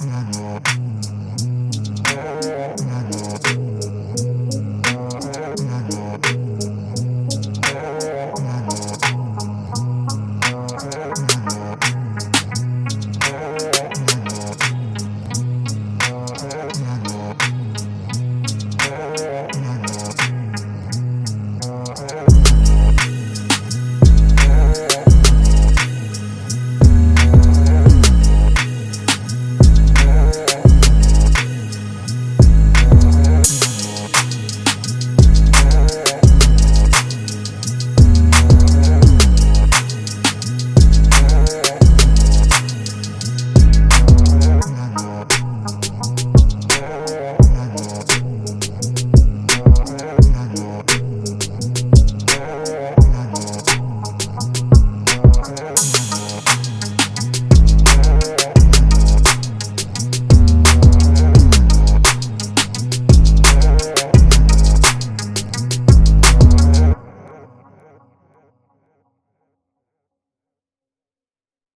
Mm-hmm. 0.00 1.49